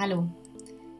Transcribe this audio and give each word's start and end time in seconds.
Hallo, 0.00 0.28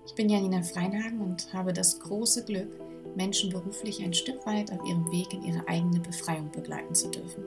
ich 0.06 0.14
bin 0.16 0.28
Janina 0.28 0.60
Freinhagen 0.60 1.20
und 1.20 1.52
habe 1.54 1.72
das 1.72 2.00
große 2.00 2.44
Glück, 2.44 2.80
Menschen 3.14 3.48
beruflich 3.48 4.02
ein 4.02 4.12
Stück 4.12 4.44
weit 4.44 4.72
auf 4.72 4.84
ihrem 4.84 5.08
Weg 5.12 5.32
in 5.32 5.44
ihre 5.44 5.68
eigene 5.68 6.00
Befreiung 6.00 6.50
begleiten 6.50 6.96
zu 6.96 7.08
dürfen. 7.08 7.44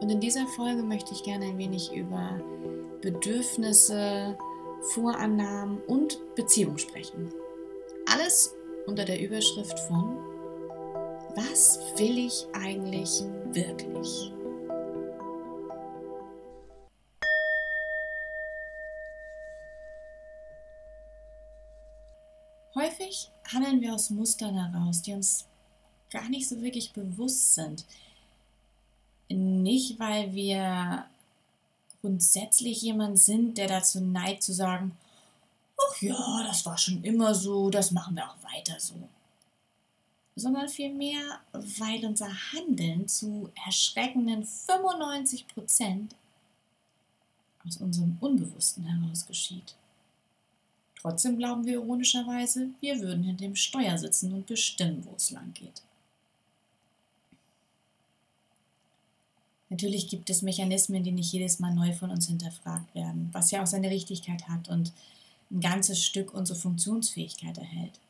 Und 0.00 0.10
in 0.10 0.18
dieser 0.18 0.48
Folge 0.48 0.82
möchte 0.82 1.14
ich 1.14 1.22
gerne 1.22 1.44
ein 1.44 1.58
wenig 1.58 1.92
über 1.92 2.40
Bedürfnisse, 3.00 4.36
Vorannahmen 4.94 5.78
und 5.86 6.18
Beziehung 6.34 6.76
sprechen. 6.76 7.32
Alles 8.12 8.56
unter 8.88 9.04
der 9.04 9.20
Überschrift 9.20 9.78
von 9.78 10.18
Was 11.36 11.78
will 11.98 12.18
ich 12.18 12.48
eigentlich 12.52 13.22
wirklich? 13.52 14.32
Handeln 23.52 23.80
wir 23.80 23.94
aus 23.94 24.10
Mustern 24.10 24.54
heraus, 24.54 25.02
die 25.02 25.14
uns 25.14 25.46
gar 26.10 26.28
nicht 26.28 26.48
so 26.48 26.60
wirklich 26.60 26.92
bewusst 26.92 27.54
sind. 27.54 27.84
Nicht, 29.28 29.98
weil 29.98 30.34
wir 30.34 31.06
grundsätzlich 32.00 32.82
jemand 32.82 33.18
sind, 33.18 33.58
der 33.58 33.68
dazu 33.68 34.00
neigt 34.00 34.42
zu 34.42 34.54
sagen, 34.54 34.96
ach 35.76 36.02
ja, 36.02 36.44
das 36.46 36.64
war 36.64 36.78
schon 36.78 37.02
immer 37.04 37.34
so, 37.34 37.70
das 37.70 37.90
machen 37.90 38.16
wir 38.16 38.28
auch 38.28 38.36
weiter 38.42 38.78
so. 38.78 38.94
Sondern 40.36 40.68
vielmehr, 40.68 41.40
weil 41.52 42.04
unser 42.06 42.30
Handeln 42.52 43.08
zu 43.08 43.50
erschreckenden 43.66 44.44
95 44.44 45.48
Prozent 45.48 46.14
aus 47.66 47.78
unserem 47.78 48.16
Unbewussten 48.20 48.84
heraus 48.84 49.26
geschieht. 49.26 49.74
Trotzdem 51.00 51.36
glauben 51.36 51.64
wir 51.64 51.74
ironischerweise, 51.74 52.70
wir 52.80 53.00
würden 53.00 53.22
hinter 53.22 53.44
dem 53.44 53.54
Steuer 53.56 53.96
sitzen 53.98 54.32
und 54.32 54.46
bestimmen, 54.46 55.04
wo 55.04 55.14
es 55.16 55.30
lang 55.30 55.54
geht. 55.54 55.82
Natürlich 59.70 60.08
gibt 60.08 60.30
es 60.30 60.42
Mechanismen, 60.42 61.04
die 61.04 61.12
nicht 61.12 61.32
jedes 61.32 61.58
Mal 61.58 61.74
neu 61.74 61.92
von 61.92 62.10
uns 62.10 62.26
hinterfragt 62.26 62.94
werden, 62.94 63.28
was 63.32 63.50
ja 63.50 63.62
auch 63.62 63.66
seine 63.66 63.90
Richtigkeit 63.90 64.48
hat 64.48 64.68
und 64.68 64.92
ein 65.50 65.60
ganzes 65.60 66.04
Stück 66.04 66.34
unsere 66.34 66.58
Funktionsfähigkeit 66.58 67.58
erhält. 67.58 68.00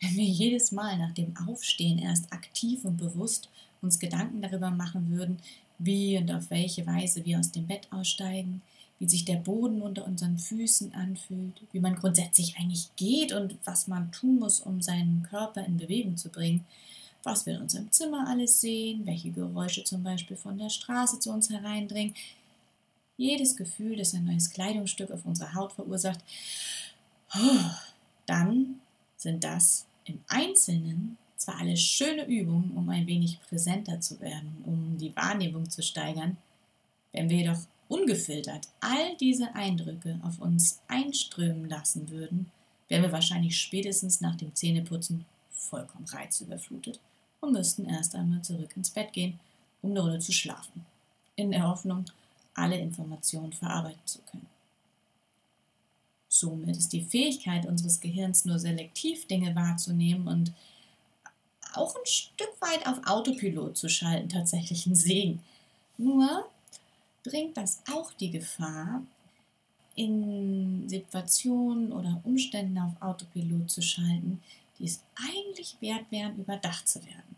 Wenn 0.00 0.16
wir 0.16 0.24
jedes 0.24 0.72
Mal 0.72 0.98
nach 0.98 1.12
dem 1.12 1.34
Aufstehen 1.48 1.98
erst 1.98 2.32
aktiv 2.32 2.84
und 2.84 2.96
bewusst 2.96 3.48
uns 3.80 3.98
Gedanken 3.98 4.42
darüber 4.42 4.70
machen 4.70 5.10
würden, 5.10 5.38
wie 5.78 6.18
und 6.18 6.30
auf 6.30 6.50
welche 6.50 6.86
Weise 6.86 7.24
wir 7.24 7.38
aus 7.38 7.52
dem 7.52 7.66
Bett 7.66 7.88
aussteigen, 7.90 8.62
wie 8.98 9.08
sich 9.08 9.24
der 9.24 9.36
Boden 9.36 9.82
unter 9.82 10.06
unseren 10.06 10.38
Füßen 10.38 10.94
anfühlt, 10.94 11.60
wie 11.72 11.80
man 11.80 11.96
grundsätzlich 11.96 12.56
eigentlich 12.56 12.88
geht 12.96 13.32
und 13.32 13.56
was 13.64 13.88
man 13.88 14.10
tun 14.10 14.38
muss, 14.38 14.60
um 14.60 14.80
seinen 14.80 15.22
Körper 15.22 15.64
in 15.64 15.76
Bewegung 15.76 16.16
zu 16.16 16.30
bringen, 16.30 16.64
was 17.22 17.44
wir 17.44 17.56
in 17.56 17.62
unserem 17.62 17.90
Zimmer 17.92 18.26
alles 18.28 18.60
sehen, 18.60 19.04
welche 19.04 19.30
Geräusche 19.30 19.84
zum 19.84 20.02
Beispiel 20.02 20.36
von 20.36 20.56
der 20.58 20.70
Straße 20.70 21.18
zu 21.20 21.30
uns 21.30 21.50
hereindringen. 21.50 22.14
Jedes 23.18 23.56
Gefühl, 23.56 23.96
das 23.96 24.14
ein 24.14 24.24
neues 24.24 24.50
Kleidungsstück 24.50 25.10
auf 25.10 25.26
unserer 25.26 25.54
Haut 25.54 25.72
verursacht, 25.72 26.20
dann 28.26 28.80
sind 29.16 29.44
das 29.44 29.86
im 30.04 30.20
Einzelnen 30.28 31.18
zwar 31.36 31.58
alles 31.58 31.80
schöne 31.80 32.26
Übungen, 32.26 32.72
um 32.76 32.88
ein 32.88 33.06
wenig 33.06 33.40
präsenter 33.40 34.00
zu 34.00 34.20
werden, 34.20 34.62
um 34.64 34.96
die 34.98 35.14
Wahrnehmung 35.14 35.68
zu 35.68 35.82
steigern, 35.82 36.36
wenn 37.12 37.28
wir 37.28 37.38
jedoch 37.38 37.60
ungefiltert 37.88 38.68
all 38.80 39.16
diese 39.16 39.54
Eindrücke 39.54 40.20
auf 40.22 40.38
uns 40.38 40.80
einströmen 40.88 41.68
lassen 41.68 42.10
würden, 42.10 42.50
wären 42.88 43.02
wir 43.02 43.12
wahrscheinlich 43.12 43.58
spätestens 43.58 44.20
nach 44.20 44.36
dem 44.36 44.54
Zähneputzen 44.54 45.24
vollkommen 45.50 46.06
reizüberflutet 46.06 47.00
und 47.40 47.52
müssten 47.52 47.86
erst 47.86 48.14
einmal 48.14 48.42
zurück 48.42 48.76
ins 48.76 48.90
Bett 48.90 49.12
gehen, 49.12 49.38
um 49.82 49.90
eine 49.90 50.00
Runde 50.00 50.18
zu 50.18 50.32
schlafen, 50.32 50.84
in 51.36 51.50
der 51.50 51.68
Hoffnung, 51.68 52.04
alle 52.54 52.78
Informationen 52.78 53.52
verarbeiten 53.52 54.06
zu 54.06 54.20
können. 54.30 54.46
Somit 56.28 56.76
ist 56.76 56.92
die 56.92 57.04
Fähigkeit 57.04 57.66
unseres 57.66 58.00
Gehirns 58.00 58.44
nur 58.44 58.58
selektiv 58.58 59.26
Dinge 59.26 59.54
wahrzunehmen 59.54 60.26
und 60.28 60.52
auch 61.74 61.94
ein 61.94 62.06
Stück 62.06 62.52
weit 62.60 62.86
auf 62.86 63.06
Autopilot 63.06 63.76
zu 63.76 63.88
schalten 63.88 64.28
tatsächlich 64.28 64.86
ein 64.86 64.94
Segen. 64.94 65.42
Nur 65.98 66.46
bringt 67.28 67.56
das 67.56 67.82
auch 67.92 68.12
die 68.12 68.30
Gefahr, 68.30 69.02
in 69.96 70.88
Situationen 70.88 71.92
oder 71.92 72.20
Umständen 72.22 72.78
auf 72.78 72.92
Autopilot 73.00 73.70
zu 73.70 73.82
schalten, 73.82 74.42
die 74.78 74.84
es 74.84 75.02
eigentlich 75.32 75.76
wert 75.80 76.04
wären, 76.10 76.36
überdacht 76.36 76.86
zu 76.86 77.04
werden. 77.04 77.36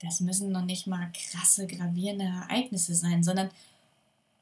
Das 0.00 0.20
müssen 0.20 0.50
noch 0.50 0.64
nicht 0.64 0.86
mal 0.86 1.12
krasse, 1.12 1.66
gravierende 1.66 2.24
Ereignisse 2.24 2.94
sein, 2.94 3.22
sondern 3.22 3.50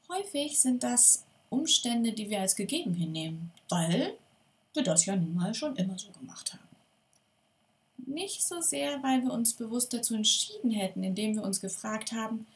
häufig 0.09 0.59
sind 0.59 0.83
das 0.83 1.25
Umstände, 1.49 2.13
die 2.13 2.29
wir 2.29 2.39
als 2.39 2.55
gegeben 2.55 2.93
hinnehmen, 2.93 3.51
weil 3.69 4.13
wir 4.73 4.83
das 4.83 5.05
ja 5.05 5.15
nun 5.15 5.35
mal 5.35 5.53
schon 5.53 5.75
immer 5.75 5.97
so 5.99 6.09
gemacht 6.09 6.53
haben. 6.53 6.63
Nicht 7.97 8.43
so 8.43 8.59
sehr, 8.61 9.03
weil 9.03 9.21
wir 9.23 9.31
uns 9.31 9.53
bewusst 9.53 9.93
dazu 9.93 10.15
entschieden 10.15 10.71
hätten, 10.71 11.03
indem 11.03 11.35
wir 11.35 11.43
uns 11.43 11.61
gefragt 11.61 12.11
haben, 12.11 12.47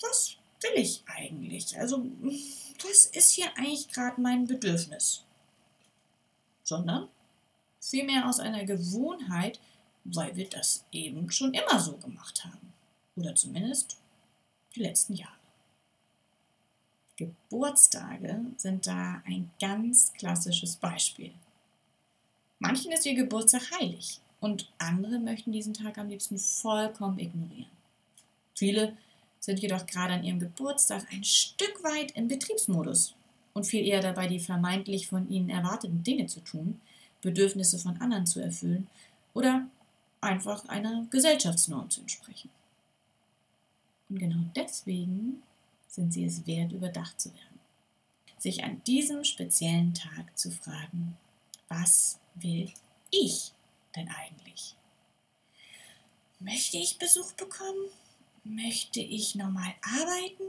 was 0.00 0.36
will 0.60 0.82
ich 0.82 1.02
eigentlich? 1.06 1.78
Also, 1.78 2.06
was 2.82 3.06
ist 3.06 3.30
hier 3.30 3.56
eigentlich 3.56 3.88
gerade 3.88 4.20
mein 4.20 4.46
Bedürfnis? 4.46 5.24
Sondern 6.62 7.08
vielmehr 7.80 8.28
aus 8.28 8.40
einer 8.40 8.64
Gewohnheit, 8.64 9.60
weil 10.04 10.36
wir 10.36 10.48
das 10.48 10.84
eben 10.92 11.30
schon 11.30 11.54
immer 11.54 11.80
so 11.80 11.96
gemacht 11.96 12.44
haben. 12.44 12.72
Oder 13.16 13.34
zumindest 13.34 13.98
die 14.74 14.80
letzten 14.80 15.14
Jahre. 15.14 15.32
Geburtstage 17.16 18.40
sind 18.56 18.86
da 18.86 19.22
ein 19.24 19.50
ganz 19.60 20.12
klassisches 20.14 20.76
Beispiel. 20.76 21.32
Manchen 22.58 22.92
ist 22.92 23.06
ihr 23.06 23.14
Geburtstag 23.14 23.70
heilig 23.78 24.20
und 24.40 24.72
andere 24.78 25.18
möchten 25.18 25.52
diesen 25.52 25.74
Tag 25.74 25.96
am 25.96 26.08
liebsten 26.08 26.38
vollkommen 26.38 27.18
ignorieren. 27.18 27.70
Viele 28.54 28.96
sind 29.44 29.60
jedoch 29.60 29.86
gerade 29.86 30.14
an 30.14 30.24
ihrem 30.24 30.40
Geburtstag 30.40 31.06
ein 31.12 31.22
Stück 31.22 31.84
weit 31.84 32.12
im 32.12 32.28
Betriebsmodus 32.28 33.14
und 33.52 33.66
viel 33.66 33.86
eher 33.86 34.00
dabei, 34.00 34.26
die 34.26 34.40
vermeintlich 34.40 35.06
von 35.06 35.28
ihnen 35.28 35.50
erwarteten 35.50 36.02
Dinge 36.02 36.26
zu 36.26 36.40
tun, 36.40 36.80
Bedürfnisse 37.20 37.78
von 37.78 38.00
anderen 38.00 38.26
zu 38.26 38.40
erfüllen 38.40 38.86
oder 39.34 39.66
einfach 40.22 40.66
einer 40.68 41.06
Gesellschaftsnorm 41.10 41.90
zu 41.90 42.00
entsprechen. 42.00 42.48
Und 44.08 44.18
genau 44.18 44.44
deswegen 44.56 45.42
sind 45.88 46.12
sie 46.12 46.24
es 46.24 46.46
wert, 46.46 46.72
überdacht 46.72 47.20
zu 47.20 47.28
werden. 47.34 47.60
Sich 48.38 48.64
an 48.64 48.82
diesem 48.84 49.24
speziellen 49.24 49.92
Tag 49.92 50.38
zu 50.38 50.50
fragen, 50.50 51.16
was 51.68 52.18
will 52.34 52.72
ich 53.10 53.52
denn 53.94 54.08
eigentlich? 54.08 54.74
Möchte 56.40 56.78
ich 56.78 56.98
Besuch 56.98 57.32
bekommen? 57.32 57.90
Möchte 58.44 59.00
ich 59.00 59.34
normal 59.34 59.74
arbeiten? 59.82 60.44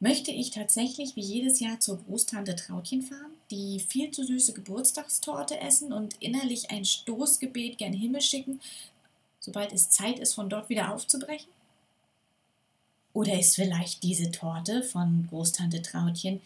Möchte 0.00 0.30
ich 0.30 0.50
tatsächlich 0.50 1.14
wie 1.14 1.20
jedes 1.20 1.60
Jahr 1.60 1.78
zur 1.78 1.98
Großtante 2.02 2.56
Trautchen 2.56 3.02
fahren, 3.02 3.32
die 3.50 3.80
viel 3.80 4.10
zu 4.10 4.24
süße 4.24 4.54
Geburtstagstorte 4.54 5.60
essen 5.60 5.92
und 5.92 6.14
innerlich 6.20 6.70
ein 6.70 6.84
Stoßgebet 6.84 7.78
gern 7.78 7.92
Himmel 7.92 8.22
schicken, 8.22 8.60
sobald 9.38 9.72
es 9.72 9.90
Zeit 9.90 10.18
ist, 10.18 10.34
von 10.34 10.48
dort 10.48 10.70
wieder 10.70 10.92
aufzubrechen? 10.92 11.50
Oder 13.12 13.38
ist 13.38 13.56
vielleicht 13.56 14.02
diese 14.02 14.30
Torte 14.30 14.82
von 14.82 15.26
Großtante 15.28 15.82
Trautchen 15.82 16.40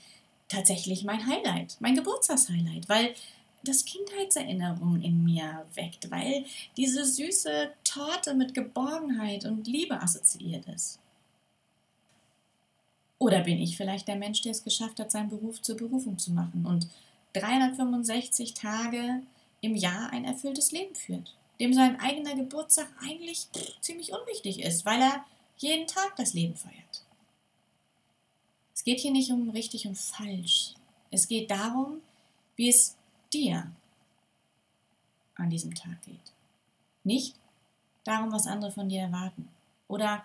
tatsächlich 0.49 1.05
mein 1.05 1.27
Highlight, 1.27 1.77
mein 1.81 1.95
Geburtstagshighlight, 1.95 2.89
weil 2.89 3.15
das 3.69 3.85
Kindheitserinnerungen 3.85 5.03
in 5.03 5.25
mir 5.25 5.67
weckt, 5.75 6.11
weil 6.11 6.45
diese 6.77 7.05
süße 7.05 7.71
Torte 7.85 8.35
mit 8.35 8.55
Geborgenheit 8.55 9.45
und 9.45 9.67
Liebe 9.67 10.01
assoziiert 10.01 10.67
ist. 10.67 10.99
Oder 13.19 13.41
bin 13.41 13.59
ich 13.59 13.77
vielleicht 13.77 14.09
der 14.09 14.17
Mensch, 14.17 14.43
der 14.43 14.53
es 14.53 14.65
geschafft 14.65 15.01
hat, 15.01 15.11
seinen 15.11 15.31
Beruf 15.31 15.63
zur 15.63 15.77
Berufung 15.77 16.19
zu 16.19 16.33
machen 16.33 16.67
und 16.67 16.89
365 17.33 18.55
Tage 18.55 19.23
im 19.61 19.75
Jahr 19.75 20.11
ein 20.11 20.25
erfülltes 20.25 20.73
Leben 20.73 20.95
führt, 20.95 21.35
dem 21.59 21.73
sein 21.73 21.99
eigener 22.01 22.35
Geburtstag 22.35 22.89
eigentlich 23.03 23.47
ziemlich 23.81 24.13
unwichtig 24.13 24.61
ist, 24.61 24.85
weil 24.85 25.01
er 25.01 25.25
jeden 25.57 25.87
Tag 25.87 26.17
das 26.17 26.35
Leben 26.35 26.55
feiert. 26.55 27.05
Es 28.75 28.85
geht 28.85 29.01
hier 29.01 29.13
nicht 29.13 29.31
um 29.31 29.51
richtig 29.51 29.87
und 29.87 29.97
falsch. 29.97 30.75
Es 31.11 31.29
geht 31.29 31.51
darum, 31.51 32.03
wie 32.57 32.69
es 32.69 32.97
dir 33.35 33.71
an 35.35 35.51
diesem 35.51 35.75
Tag 35.75 36.01
geht. 36.03 36.33
Nicht 37.03 37.35
darum, 38.05 38.33
was 38.33 38.47
andere 38.47 38.71
von 38.71 38.89
dir 38.89 39.03
erwarten 39.03 39.49
oder 39.89 40.25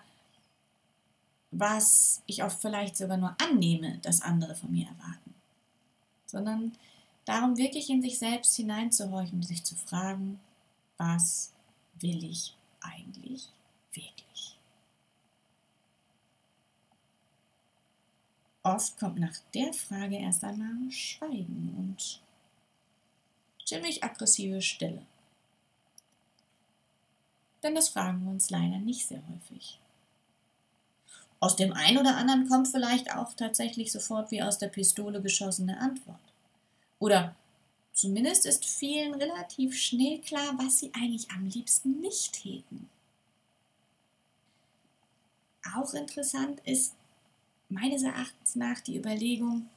was 1.50 2.22
ich 2.26 2.44
oft 2.44 2.60
vielleicht 2.60 2.96
sogar 2.96 3.16
nur 3.16 3.34
annehme, 3.40 3.98
dass 3.98 4.22
andere 4.22 4.54
von 4.54 4.70
mir 4.70 4.86
erwarten, 4.86 5.34
sondern 6.26 6.72
darum 7.24 7.56
wirklich 7.56 7.90
in 7.90 8.02
sich 8.02 8.18
selbst 8.18 8.54
hineinzuhorchen 8.54 9.38
und 9.38 9.42
sich 9.42 9.64
zu 9.64 9.74
fragen, 9.74 10.38
was 10.96 11.52
will 11.98 12.22
ich 12.22 12.54
eigentlich 12.80 13.48
wirklich? 13.92 14.56
Oft 18.62 18.98
kommt 18.98 19.18
nach 19.18 19.36
der 19.54 19.72
Frage 19.72 20.16
erst 20.16 20.44
einmal 20.44 20.90
Schweigen 20.92 21.74
und 21.76 22.20
ziemlich 23.70 24.02
aggressive 24.02 24.60
Stille. 24.60 25.06
Denn 27.62 27.74
das 27.74 27.90
fragen 27.90 28.24
wir 28.24 28.32
uns 28.32 28.50
leider 28.50 28.78
nicht 28.78 29.06
sehr 29.06 29.22
häufig. 29.28 29.78
Aus 31.38 31.56
dem 31.56 31.72
einen 31.72 31.98
oder 31.98 32.16
anderen 32.16 32.48
kommt 32.48 32.68
vielleicht 32.68 33.14
auch 33.14 33.32
tatsächlich 33.34 33.92
sofort 33.92 34.30
wie 34.30 34.42
aus 34.42 34.58
der 34.58 34.68
Pistole 34.68 35.22
geschossene 35.22 35.78
Antwort. 35.78 36.18
Oder 36.98 37.36
zumindest 37.92 38.44
ist 38.44 38.64
vielen 38.66 39.14
relativ 39.14 39.76
schnell 39.78 40.18
klar, 40.18 40.58
was 40.58 40.80
sie 40.80 40.92
eigentlich 40.94 41.30
am 41.30 41.46
liebsten 41.46 42.00
nicht 42.00 42.32
täten. 42.32 42.90
Auch 45.76 45.94
interessant 45.94 46.60
ist 46.64 46.94
meines 47.68 48.02
Erachtens 48.02 48.56
nach 48.56 48.80
die 48.80 48.98
Überlegung, 48.98 49.68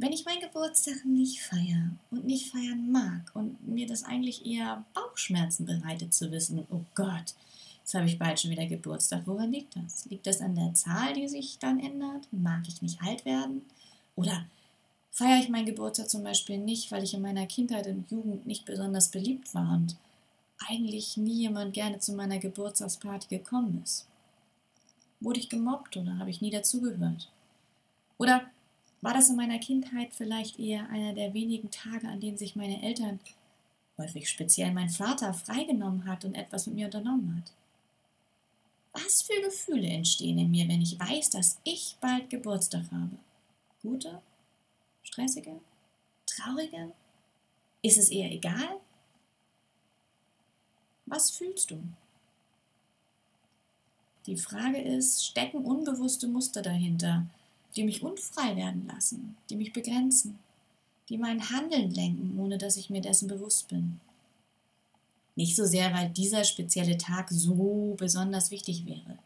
wenn 0.00 0.12
ich 0.12 0.24
meinen 0.24 0.40
Geburtstag 0.40 1.04
nicht 1.04 1.40
feiere 1.42 1.90
und 2.12 2.24
nicht 2.24 2.52
feiern 2.52 2.92
mag 2.92 3.32
und 3.34 3.66
mir 3.66 3.84
das 3.84 4.04
eigentlich 4.04 4.46
eher 4.46 4.84
Bauchschmerzen 4.94 5.66
bereitet 5.66 6.14
zu 6.14 6.30
wissen, 6.30 6.64
oh 6.70 6.84
Gott, 6.94 7.34
jetzt 7.80 7.94
habe 7.94 8.06
ich 8.06 8.16
bald 8.16 8.38
schon 8.38 8.52
wieder 8.52 8.66
Geburtstag, 8.66 9.22
woran 9.26 9.50
liegt 9.50 9.74
das? 9.74 10.06
Liegt 10.06 10.28
das 10.28 10.40
an 10.40 10.54
der 10.54 10.72
Zahl, 10.74 11.14
die 11.14 11.26
sich 11.26 11.58
dann 11.58 11.80
ändert? 11.80 12.28
Mag 12.30 12.62
ich 12.68 12.80
nicht 12.80 13.02
alt 13.02 13.24
werden? 13.24 13.62
Oder 14.14 14.46
feiere 15.10 15.40
ich 15.40 15.48
meinen 15.48 15.66
Geburtstag 15.66 16.08
zum 16.08 16.22
Beispiel 16.22 16.58
nicht, 16.58 16.92
weil 16.92 17.02
ich 17.02 17.14
in 17.14 17.22
meiner 17.22 17.46
Kindheit 17.46 17.88
und 17.88 18.08
Jugend 18.08 18.46
nicht 18.46 18.66
besonders 18.66 19.08
beliebt 19.08 19.52
war 19.52 19.72
und 19.72 19.96
eigentlich 20.68 21.16
nie 21.16 21.40
jemand 21.40 21.74
gerne 21.74 21.98
zu 21.98 22.12
meiner 22.12 22.38
Geburtstagsparty 22.38 23.38
gekommen 23.38 23.82
ist? 23.82 24.06
Wurde 25.18 25.40
ich 25.40 25.48
gemobbt 25.48 25.96
oder 25.96 26.18
habe 26.18 26.30
ich 26.30 26.40
nie 26.40 26.50
dazugehört? 26.50 27.32
Oder 28.16 28.48
war 29.00 29.14
das 29.14 29.30
in 29.30 29.36
meiner 29.36 29.58
Kindheit 29.58 30.12
vielleicht 30.12 30.58
eher 30.58 30.88
einer 30.90 31.14
der 31.14 31.34
wenigen 31.34 31.70
Tage, 31.70 32.08
an 32.08 32.20
denen 32.20 32.38
sich 32.38 32.56
meine 32.56 32.82
Eltern, 32.82 33.20
häufig 33.96 34.28
speziell 34.28 34.72
mein 34.72 34.90
Vater, 34.90 35.34
freigenommen 35.34 36.06
hat 36.06 36.24
und 36.24 36.34
etwas 36.34 36.66
mit 36.66 36.76
mir 36.76 36.86
unternommen 36.86 37.36
hat? 37.36 37.52
Was 38.92 39.22
für 39.22 39.40
Gefühle 39.42 39.86
entstehen 39.86 40.38
in 40.38 40.50
mir, 40.50 40.68
wenn 40.68 40.82
ich 40.82 40.98
weiß, 40.98 41.30
dass 41.30 41.58
ich 41.64 41.96
bald 42.00 42.30
Geburtstag 42.30 42.90
habe? 42.90 43.16
Gute? 43.82 44.20
Stressige? 45.02 45.60
Traurige? 46.26 46.92
Ist 47.82 47.98
es 47.98 48.08
eher 48.08 48.32
egal? 48.32 48.80
Was 51.06 51.30
fühlst 51.30 51.70
du? 51.70 51.80
Die 54.26 54.36
Frage 54.36 54.80
ist, 54.80 55.24
stecken 55.24 55.64
unbewusste 55.64 56.26
Muster 56.26 56.60
dahinter, 56.60 57.24
die 57.78 57.84
mich 57.84 58.02
unfrei 58.02 58.56
werden 58.56 58.88
lassen, 58.92 59.36
die 59.48 59.54
mich 59.54 59.72
begrenzen, 59.72 60.40
die 61.08 61.16
mein 61.16 61.48
Handeln 61.48 61.92
lenken, 61.92 62.36
ohne 62.40 62.58
dass 62.58 62.76
ich 62.76 62.90
mir 62.90 63.00
dessen 63.00 63.28
bewusst 63.28 63.68
bin. 63.68 64.00
Nicht 65.36 65.54
so 65.54 65.64
sehr, 65.64 65.94
weil 65.94 66.08
dieser 66.08 66.42
spezielle 66.42 66.98
Tag 66.98 67.30
so 67.30 67.94
besonders 67.96 68.50
wichtig 68.50 68.84
wäre, 68.84 69.16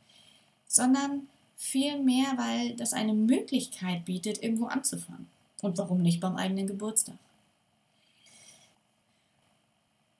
sondern 0.69 1.29
vielmehr, 1.57 2.35
weil 2.37 2.77
das 2.77 2.93
eine 2.93 3.15
Möglichkeit 3.15 4.05
bietet, 4.05 4.43
irgendwo 4.43 4.67
anzufangen. 4.67 5.29
Und 5.63 5.79
warum 5.79 6.03
nicht 6.03 6.21
beim 6.21 6.37
eigenen 6.37 6.67
Geburtstag? 6.67 7.17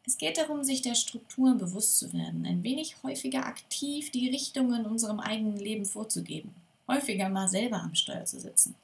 Es 0.07 0.17
geht 0.17 0.39
darum, 0.39 0.65
sich 0.65 0.81
der 0.81 0.95
Strukturen 0.95 1.59
bewusst 1.59 1.99
zu 1.99 2.15
werden, 2.15 2.47
ein 2.47 2.63
wenig 2.63 2.97
häufiger 3.03 3.45
aktiv 3.45 4.11
die 4.11 4.31
Richtung 4.31 4.73
in 4.73 4.87
unserem 4.87 5.21
eigenen 5.21 5.59
Leben 5.59 5.85
vorzugeben 5.85 6.55
häufiger 6.89 7.29
mal 7.29 7.49
selber 7.49 7.83
am 7.83 7.95
Steuer 7.95 8.25
zu 8.25 8.41
sitzen, 8.41 8.75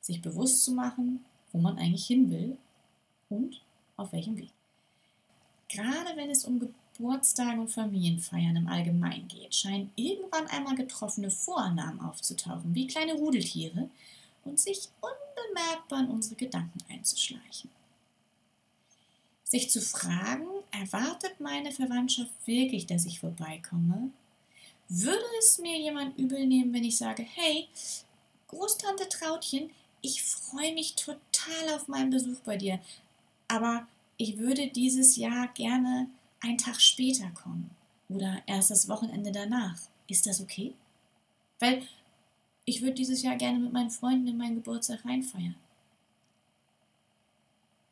sich 0.00 0.20
bewusst 0.22 0.64
zu 0.64 0.72
machen, 0.72 1.24
wo 1.52 1.58
man 1.58 1.78
eigentlich 1.78 2.06
hin 2.06 2.30
will 2.30 2.56
und 3.28 3.60
auf 3.96 4.12
welchem 4.12 4.36
Weg. 4.36 4.50
Gerade 5.68 6.16
wenn 6.16 6.30
es 6.30 6.44
um 6.44 6.60
Geburtstage 6.60 7.60
und 7.60 7.68
Familienfeiern 7.68 8.56
im 8.56 8.68
Allgemeinen 8.68 9.28
geht, 9.28 9.54
scheinen 9.54 9.90
irgendwann 9.96 10.46
einmal 10.48 10.74
getroffene 10.74 11.30
Vorannahmen 11.30 12.00
aufzutauchen, 12.00 12.74
wie 12.74 12.86
kleine 12.86 13.14
Rudeltiere, 13.14 13.88
und 14.44 14.60
sich 14.60 14.88
unbemerkbar 15.00 16.00
in 16.00 16.08
unsere 16.08 16.34
Gedanken 16.34 16.78
einzuschleichen. 16.90 17.70
Sich 19.42 19.70
zu 19.70 19.80
fragen, 19.80 20.46
erwartet 20.70 21.40
meine 21.40 21.72
Verwandtschaft 21.72 22.32
wirklich, 22.44 22.86
dass 22.86 23.06
ich 23.06 23.20
vorbeikomme? 23.20 24.10
Würde 24.96 25.24
es 25.38 25.58
mir 25.58 25.76
jemand 25.76 26.16
übel 26.18 26.46
nehmen, 26.46 26.72
wenn 26.72 26.84
ich 26.84 26.96
sage, 26.98 27.22
hey, 27.22 27.68
Großtante 28.54 29.08
Trautchen, 29.08 29.70
ich 30.00 30.22
freue 30.22 30.74
mich 30.74 30.94
total 30.94 31.74
auf 31.74 31.88
meinen 31.88 32.10
Besuch 32.10 32.38
bei 32.44 32.56
dir, 32.56 32.78
aber 33.48 33.86
ich 34.16 34.38
würde 34.38 34.68
dieses 34.68 35.16
Jahr 35.16 35.48
gerne 35.48 36.08
einen 36.40 36.58
Tag 36.58 36.80
später 36.80 37.30
kommen 37.30 37.70
oder 38.08 38.42
erst 38.46 38.70
das 38.70 38.88
Wochenende 38.88 39.32
danach. 39.32 39.76
Ist 40.06 40.26
das 40.26 40.40
okay? 40.40 40.74
Weil 41.58 41.82
ich 42.64 42.80
würde 42.80 42.94
dieses 42.94 43.22
Jahr 43.22 43.34
gerne 43.34 43.58
mit 43.58 43.72
meinen 43.72 43.90
Freunden 43.90 44.28
in 44.28 44.36
meinen 44.36 44.56
Geburtstag 44.56 45.04
reinfeiern. 45.04 45.56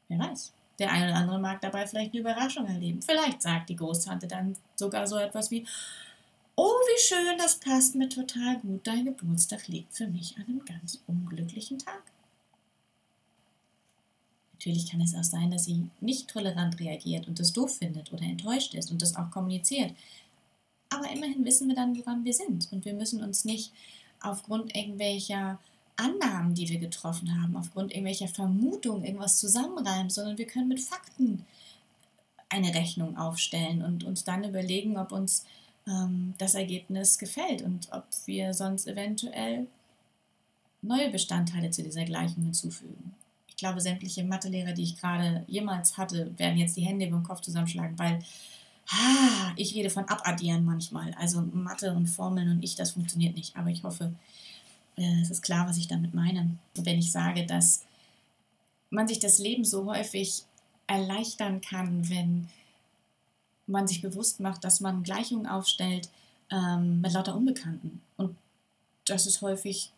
Wer 0.08 0.18
weiß. 0.18 0.52
Der 0.78 0.92
eine 0.92 1.06
oder 1.06 1.16
andere 1.16 1.38
mag 1.40 1.60
dabei 1.60 1.86
vielleicht 1.86 2.12
eine 2.12 2.20
Überraschung 2.20 2.66
erleben. 2.66 3.02
Vielleicht 3.02 3.42
sagt 3.42 3.68
die 3.68 3.76
Großtante 3.76 4.28
dann 4.28 4.56
sogar 4.76 5.06
so 5.06 5.16
etwas 5.16 5.50
wie, 5.50 5.66
Oh, 6.64 6.68
wie 6.68 7.02
schön, 7.02 7.38
das 7.38 7.58
passt 7.58 7.96
mir 7.96 8.08
total 8.08 8.60
gut. 8.60 8.86
Dein 8.86 9.04
Geburtstag 9.04 9.66
liegt 9.66 9.92
für 9.92 10.06
mich 10.06 10.36
an 10.36 10.44
einem 10.44 10.64
ganz 10.64 11.02
unglücklichen 11.08 11.80
Tag. 11.80 12.04
Natürlich 14.52 14.88
kann 14.88 15.00
es 15.00 15.12
auch 15.16 15.24
sein, 15.24 15.50
dass 15.50 15.64
sie 15.64 15.88
nicht 16.00 16.30
tolerant 16.30 16.78
reagiert 16.78 17.26
und 17.26 17.40
das 17.40 17.52
doof 17.52 17.78
findet 17.78 18.12
oder 18.12 18.22
enttäuscht 18.22 18.74
ist 18.74 18.92
und 18.92 19.02
das 19.02 19.16
auch 19.16 19.28
kommuniziert. 19.32 19.92
Aber 20.88 21.10
immerhin 21.10 21.44
wissen 21.44 21.66
wir 21.66 21.74
dann, 21.74 21.98
woran 21.98 22.24
wir 22.24 22.32
sind. 22.32 22.70
Und 22.70 22.84
wir 22.84 22.94
müssen 22.94 23.24
uns 23.24 23.44
nicht 23.44 23.72
aufgrund 24.20 24.76
irgendwelcher 24.76 25.58
Annahmen, 25.96 26.54
die 26.54 26.68
wir 26.68 26.78
getroffen 26.78 27.42
haben, 27.42 27.56
aufgrund 27.56 27.90
irgendwelcher 27.90 28.28
Vermutungen 28.28 29.02
irgendwas 29.04 29.40
zusammenreimen, 29.40 30.10
sondern 30.10 30.38
wir 30.38 30.46
können 30.46 30.68
mit 30.68 30.80
Fakten 30.80 31.44
eine 32.48 32.72
Rechnung 32.72 33.16
aufstellen 33.16 33.82
und 33.82 34.04
uns 34.04 34.22
dann 34.22 34.44
überlegen, 34.44 34.96
ob 34.96 35.10
uns 35.10 35.44
ähm, 35.86 36.34
das 36.38 36.54
Ergebnis 36.54 37.18
gefällt 37.18 37.62
und 37.62 37.88
ob 37.92 38.04
wir 38.26 38.54
sonst 38.54 38.86
eventuell 38.86 39.66
neue 40.82 41.10
Bestandteile 41.10 41.70
zu 41.70 41.82
dieser 41.82 42.04
Gleichung 42.04 42.44
hinzufügen. 42.44 43.14
Ich 43.48 43.56
glaube, 43.56 43.80
sämtliche 43.80 44.24
Mathelehrer, 44.24 44.72
die 44.72 44.82
ich 44.82 45.00
gerade 45.00 45.44
jemals 45.46 45.96
hatte, 45.96 46.36
werden 46.38 46.58
jetzt 46.58 46.76
die 46.76 46.84
Hände 46.84 47.06
über 47.06 47.18
den 47.18 47.24
Kopf 47.24 47.40
zusammenschlagen, 47.40 47.98
weil 47.98 48.18
ah, 48.90 49.52
ich 49.56 49.74
rede 49.74 49.90
von 49.90 50.08
Abaddieren 50.08 50.64
manchmal. 50.64 51.14
Also 51.14 51.42
Mathe 51.42 51.92
und 51.92 52.08
Formeln 52.08 52.50
und 52.50 52.64
ich, 52.64 52.74
das 52.74 52.92
funktioniert 52.92 53.36
nicht. 53.36 53.56
Aber 53.56 53.70
ich 53.70 53.84
hoffe, 53.84 54.12
äh, 54.96 55.20
es 55.20 55.30
ist 55.30 55.42
klar, 55.42 55.68
was 55.68 55.76
ich 55.76 55.88
damit 55.88 56.14
meine. 56.14 56.56
Wenn 56.74 56.98
ich 56.98 57.12
sage, 57.12 57.46
dass 57.46 57.84
man 58.90 59.08
sich 59.08 59.20
das 59.20 59.38
Leben 59.38 59.64
so 59.64 59.86
häufig 59.86 60.42
erleichtern 60.86 61.60
kann, 61.60 62.08
wenn 62.10 62.48
man 63.66 63.86
sich 63.86 64.02
bewusst 64.02 64.40
macht, 64.40 64.64
dass 64.64 64.80
man 64.80 65.02
Gleichungen 65.02 65.46
aufstellt 65.46 66.08
ähm, 66.50 67.00
mit 67.00 67.12
lauter 67.12 67.36
Unbekannten. 67.36 68.02
Und 68.16 68.36
dass 69.06 69.26
es 69.26 69.42
häufig 69.42 69.92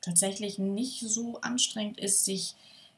tatsächlich 0.00 0.58
nicht 0.58 1.00
so 1.00 1.40
anstrengend 1.40 1.98
ist, 1.98 2.24
sich 2.24 2.54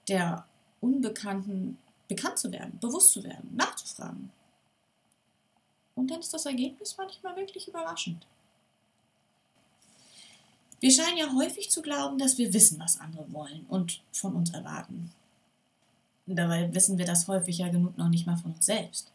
der 0.08 0.44
Unbekannten 0.80 1.78
bekannt 2.08 2.38
zu 2.38 2.52
werden, 2.52 2.78
bewusst 2.80 3.12
zu 3.12 3.24
werden, 3.24 3.54
nachzufragen. 3.54 4.30
Und 5.94 6.10
dann 6.10 6.20
ist 6.20 6.34
das 6.34 6.46
Ergebnis 6.46 6.96
manchmal 6.98 7.36
wirklich 7.36 7.68
überraschend. 7.68 8.26
Wir 10.80 10.90
scheinen 10.90 11.16
ja 11.16 11.32
häufig 11.32 11.70
zu 11.70 11.80
glauben, 11.80 12.18
dass 12.18 12.36
wir 12.36 12.52
wissen, 12.52 12.78
was 12.78 13.00
andere 13.00 13.32
wollen 13.32 13.64
und 13.68 14.02
von 14.12 14.34
uns 14.34 14.50
erwarten. 14.50 15.12
Dabei 16.26 16.72
wissen 16.74 16.98
wir 16.98 17.06
das 17.06 17.28
häufig 17.28 17.58
ja 17.58 17.68
genug 17.68 17.96
noch 17.96 18.08
nicht 18.08 18.26
mal 18.26 18.36
von 18.36 18.52
uns 18.52 18.66
selbst. 18.66 19.13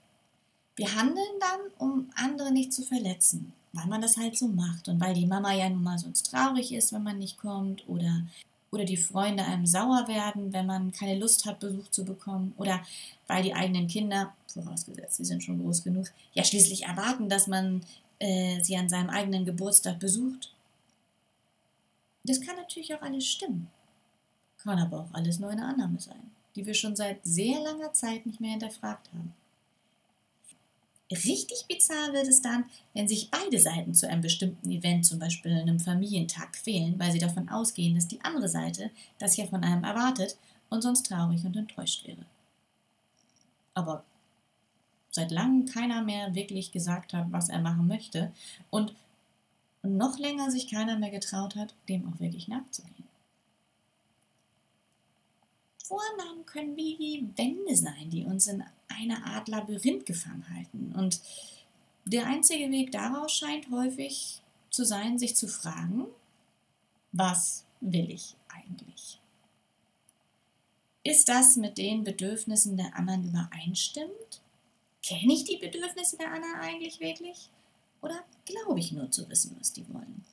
Wir 0.79 0.95
handeln 0.95 1.27
dann, 1.41 1.59
um 1.77 2.09
andere 2.15 2.53
nicht 2.53 2.71
zu 2.71 2.83
verletzen, 2.83 3.51
weil 3.73 3.87
man 3.87 4.01
das 4.01 4.15
halt 4.15 4.37
so 4.37 4.47
macht 4.47 4.87
und 4.87 5.01
weil 5.01 5.13
die 5.13 5.25
Mama 5.25 5.53
ja 5.53 5.69
nun 5.69 5.83
mal 5.83 5.99
sonst 5.99 6.31
traurig 6.31 6.71
ist, 6.71 6.93
wenn 6.93 7.03
man 7.03 7.19
nicht 7.19 7.37
kommt 7.37 7.83
oder 7.89 8.23
oder 8.71 8.85
die 8.85 8.95
Freunde 8.95 9.43
einem 9.43 9.65
sauer 9.65 10.07
werden, 10.07 10.53
wenn 10.53 10.67
man 10.67 10.93
keine 10.93 11.19
Lust 11.19 11.45
hat, 11.45 11.59
Besuch 11.59 11.89
zu 11.89 12.05
bekommen, 12.05 12.53
oder 12.55 12.79
weil 13.27 13.43
die 13.43 13.53
eigenen 13.53 13.87
Kinder, 13.87 14.33
vorausgesetzt, 14.53 15.17
sie 15.17 15.25
sind 15.25 15.43
schon 15.43 15.61
groß 15.61 15.83
genug, 15.83 16.05
ja 16.33 16.45
schließlich 16.45 16.83
erwarten, 16.85 17.27
dass 17.27 17.47
man 17.47 17.81
äh, 18.19 18.63
sie 18.63 18.77
an 18.77 18.87
seinem 18.87 19.09
eigenen 19.09 19.43
Geburtstag 19.43 19.99
besucht. 19.99 20.53
Das 22.23 22.39
kann 22.39 22.55
natürlich 22.55 22.93
auch 22.93 23.01
alles 23.01 23.25
stimmen. 23.25 23.67
Kann 24.59 24.79
aber 24.79 25.01
auch 25.01 25.13
alles 25.13 25.39
nur 25.39 25.49
eine 25.49 25.65
Annahme 25.65 25.99
sein, 25.99 26.31
die 26.55 26.65
wir 26.65 26.73
schon 26.73 26.95
seit 26.95 27.19
sehr 27.23 27.59
langer 27.59 27.91
Zeit 27.91 28.25
nicht 28.25 28.39
mehr 28.39 28.51
hinterfragt 28.51 29.09
haben. 29.11 29.33
Richtig 31.11 31.65
bizarr 31.67 32.13
wird 32.13 32.27
es 32.27 32.41
dann, 32.41 32.65
wenn 32.93 33.07
sich 33.07 33.31
beide 33.31 33.59
Seiten 33.59 33.95
zu 33.95 34.07
einem 34.07 34.21
bestimmten 34.21 34.69
Event, 34.69 35.05
zum 35.05 35.17
Beispiel 35.17 35.53
einem 35.53 35.79
Familientag, 35.79 36.53
quälen, 36.53 36.99
weil 36.99 37.11
sie 37.11 37.17
davon 37.17 37.49
ausgehen, 37.49 37.95
dass 37.95 38.07
die 38.07 38.21
andere 38.21 38.47
Seite 38.47 38.91
das 39.17 39.35
ja 39.35 39.47
von 39.47 39.63
einem 39.63 39.83
erwartet 39.83 40.37
und 40.69 40.83
sonst 40.83 41.07
traurig 41.07 41.43
und 41.45 41.57
enttäuscht 41.57 42.05
wäre. 42.05 42.25
Aber 43.73 44.03
seit 45.09 45.31
langem 45.31 45.65
keiner 45.65 46.03
mehr 46.03 46.35
wirklich 46.35 46.71
gesagt 46.71 47.13
hat, 47.13 47.31
was 47.31 47.49
er 47.49 47.59
machen 47.59 47.87
möchte 47.87 48.31
und 48.69 48.93
noch 49.81 50.19
länger 50.19 50.51
sich 50.51 50.69
keiner 50.69 50.99
mehr 50.99 51.09
getraut 51.09 51.55
hat, 51.55 51.73
dem 51.87 52.07
auch 52.07 52.19
wirklich 52.19 52.47
nachzugehen. 52.47 53.08
Vornamen 55.89 56.45
können 56.45 56.77
wie 56.77 57.27
Wände 57.35 57.75
sein, 57.75 58.11
die 58.11 58.23
uns 58.23 58.45
in 58.45 58.63
eine 58.87 59.25
Art 59.25 59.47
Labyrinth 59.47 60.05
gefangen 60.05 60.45
halten. 60.55 60.93
Und 60.95 61.19
der 62.05 62.27
einzige 62.27 62.69
Weg 62.69 62.91
daraus 62.91 63.31
scheint 63.31 63.71
häufig 63.71 64.41
zu 64.69 64.85
sein, 64.85 65.17
sich 65.17 65.35
zu 65.35 65.47
fragen, 65.47 66.05
was 67.11 67.65
will 67.81 68.11
ich 68.11 68.35
eigentlich? 68.49 69.19
Ist 71.03 71.27
das 71.27 71.55
mit 71.55 71.79
den 71.79 72.03
Bedürfnissen 72.03 72.77
der 72.77 72.95
anderen 72.95 73.27
übereinstimmt? 73.29 74.41
Kenne 75.01 75.33
ich 75.33 75.45
die 75.45 75.57
Bedürfnisse 75.57 76.17
der 76.17 76.31
anderen 76.31 76.55
eigentlich 76.55 76.99
wirklich? 76.99 77.49
Oder 78.01 78.23
glaube 78.45 78.79
ich 78.79 78.91
nur 78.91 79.09
zu 79.09 79.27
wissen, 79.27 79.55
was 79.59 79.73
die 79.73 79.91
wollen? 79.91 80.23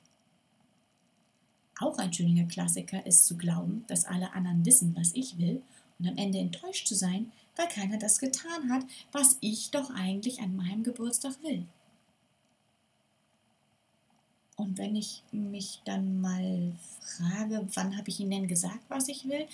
Auch 1.79 1.97
ein 1.99 2.11
schöner 2.11 2.45
Klassiker 2.45 3.05
ist 3.05 3.25
zu 3.25 3.37
glauben, 3.37 3.85
dass 3.87 4.05
alle 4.05 4.33
anderen 4.33 4.65
wissen, 4.65 4.95
was 4.95 5.11
ich 5.13 5.37
will 5.37 5.61
und 5.99 6.07
am 6.07 6.17
Ende 6.17 6.39
enttäuscht 6.39 6.87
zu 6.87 6.95
sein, 6.95 7.31
weil 7.55 7.67
keiner 7.67 7.97
das 7.97 8.19
getan 8.19 8.69
hat, 8.69 8.83
was 9.11 9.37
ich 9.41 9.71
doch 9.71 9.91
eigentlich 9.91 10.39
an 10.41 10.55
meinem 10.55 10.83
Geburtstag 10.83 11.35
will. 11.43 11.65
Und 14.55 14.79
wenn 14.79 14.95
ich 14.95 15.21
mich 15.31 15.81
dann 15.85 16.19
mal 16.19 16.73
frage, 16.99 17.67
wann 17.75 17.95
habe 17.95 18.09
ich 18.09 18.19
Ihnen 18.19 18.31
denn 18.31 18.47
gesagt, 18.47 18.79
was 18.89 19.07
ich 19.07 19.27
will, 19.27 19.45